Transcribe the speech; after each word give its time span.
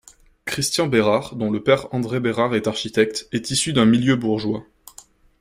Christian 0.45 0.87
Bérard, 0.87 1.35
dont 1.35 1.51
le 1.51 1.61
père 1.61 1.85
André 1.93 2.19
Bérard 2.19 2.55
est 2.55 2.65
architecte, 2.65 3.27
est 3.31 3.51
issu 3.51 3.71
d'un 3.71 3.85
milieu 3.85 4.15
bourgeois. 4.15 4.63